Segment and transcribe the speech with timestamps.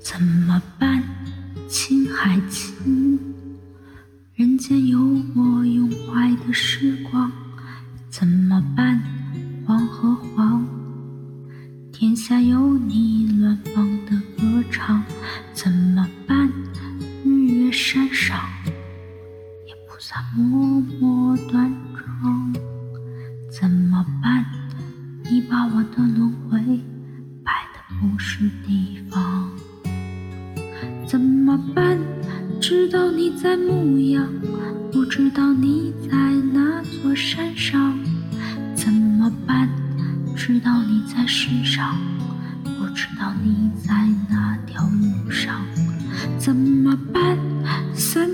[0.00, 1.04] 怎么办，
[1.68, 3.20] 亲还亲？
[4.34, 4.98] 人间有
[5.36, 5.77] 我拥
[20.78, 22.54] 默默端庄。
[23.50, 24.44] 怎么办，
[25.28, 26.58] 你把我的轮回
[27.42, 29.50] 摆的不是地方。
[31.06, 31.98] 怎么办？
[32.60, 34.28] 知道你在牧羊，
[34.92, 36.16] 不知道你在
[36.52, 37.98] 哪座山上。
[38.76, 39.68] 怎么办？
[40.36, 41.96] 知道你在世上，
[42.62, 45.60] 不知道你在哪条路上。
[46.38, 47.36] 怎么办？
[47.94, 48.30] 三，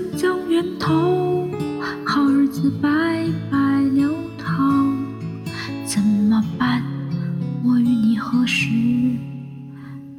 [2.81, 2.89] 白
[3.51, 4.95] 白流淌。
[5.85, 6.83] 怎么办？
[7.63, 8.67] 我与你何时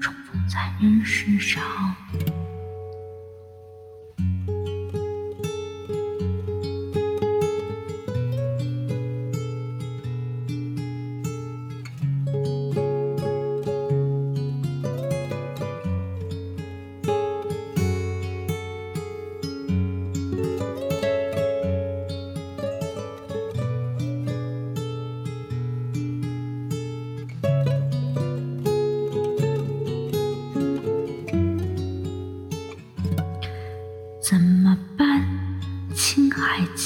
[0.00, 1.62] 重逢在人世上？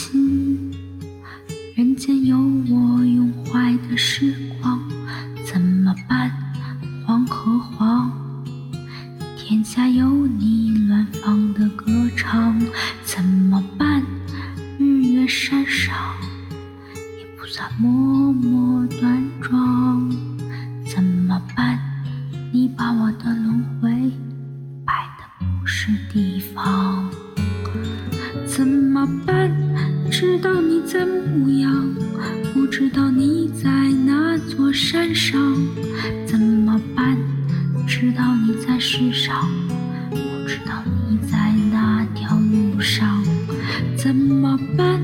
[0.00, 0.70] 还亲？
[1.76, 4.80] 人间有我拥怀的时光。
[5.44, 6.32] 怎么办，
[7.04, 8.10] 黄和黄？
[9.36, 12.58] 天下有你乱放的歌唱。
[13.04, 14.02] 怎么办，
[14.78, 15.94] 日月山上
[17.18, 20.10] 也菩萨默默端庄。
[20.86, 21.78] 怎么办，
[22.52, 23.90] 你把我的轮回
[24.86, 27.10] 摆的不是地方。
[28.46, 29.69] 怎么办？
[30.20, 31.94] 知道你在牧羊，
[32.53, 33.70] 不知道你在
[34.04, 35.56] 哪座山上。
[36.26, 37.16] 怎么办？
[37.86, 39.48] 知道你在世上，
[40.10, 40.16] 不
[40.47, 40.75] 知道
[41.09, 41.38] 你在
[41.72, 43.25] 哪条路上。
[43.97, 45.00] 怎么办？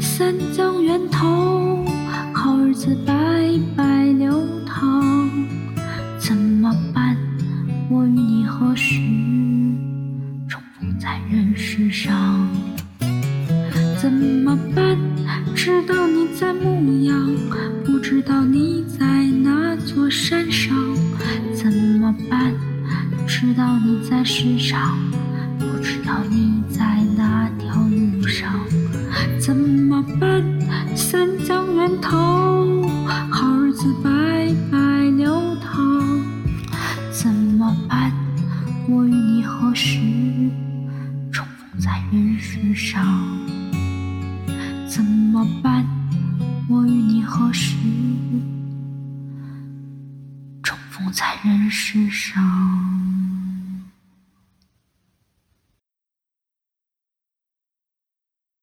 [0.00, 1.84] 三江源头，
[2.32, 5.23] 好日子白白流淌。
[14.56, 14.96] 么办？
[15.54, 17.30] 知道你在牧羊，
[17.84, 20.74] 不知道你在哪座山上。
[21.54, 22.52] 怎么办？
[23.26, 24.96] 知道你在世上，
[25.58, 28.52] 不知道你在哪条路上。
[29.40, 30.42] 怎么办？
[30.94, 32.82] 三江源头，
[33.30, 34.78] 好日子白白
[35.16, 36.24] 流淌。
[37.10, 38.12] 怎么办？
[38.88, 39.98] 我与你何时
[41.32, 43.43] 重逢在人世上？
[45.62, 45.84] 伴？
[46.68, 47.76] 我与你何时
[50.62, 52.42] 重逢在人世上？